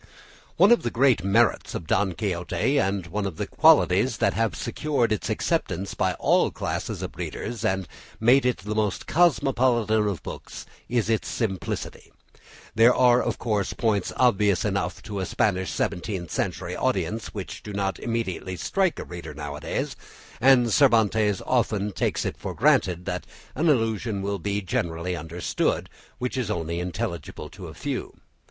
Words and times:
One 0.57 0.71
of 0.71 0.81
the 0.81 0.89
great 0.89 1.23
merits 1.23 1.75
of 1.75 1.85
"Don 1.85 2.13
Quixote," 2.13 2.79
and 2.79 3.05
one 3.05 3.27
of 3.27 3.37
the 3.37 3.45
qualities 3.45 4.17
that 4.17 4.33
have 4.33 4.55
secured 4.55 5.11
its 5.11 5.29
acceptance 5.29 5.93
by 5.93 6.13
all 6.15 6.49
classes 6.49 7.03
of 7.03 7.15
readers 7.17 7.63
and 7.63 7.87
made 8.19 8.43
it 8.43 8.57
the 8.57 8.73
most 8.73 9.05
cosmopolitan 9.05 10.07
of 10.07 10.23
books, 10.23 10.65
is 10.89 11.07
its 11.07 11.27
simplicity. 11.27 12.11
There 12.73 12.95
are, 12.95 13.21
of 13.21 13.37
course, 13.37 13.73
points 13.73 14.11
obvious 14.17 14.65
enough 14.65 15.03
to 15.03 15.19
a 15.19 15.25
Spanish 15.27 15.69
seventeenth 15.69 16.31
century 16.31 16.75
audience 16.75 17.27
which 17.27 17.61
do 17.61 17.71
not 17.71 17.99
immediately 17.99 18.55
strike 18.57 18.97
a 18.97 19.03
reader 19.03 19.35
now 19.35 19.55
a 19.55 19.59
days, 19.61 19.95
and 20.39 20.73
Cervantes 20.73 21.43
often 21.45 21.91
takes 21.91 22.25
it 22.25 22.37
for 22.39 22.55
granted 22.55 23.05
that 23.05 23.27
an 23.53 23.69
allusion 23.69 24.23
will 24.23 24.39
be 24.39 24.63
generally 24.63 25.15
understood 25.15 25.91
which 26.17 26.37
is 26.37 26.49
only 26.49 26.79
intelligible 26.79 27.49
to 27.49 27.67
a 27.67 27.75
few. 27.75 28.17